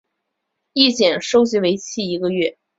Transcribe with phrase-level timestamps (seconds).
[0.73, 2.57] 意见收集为期一个月。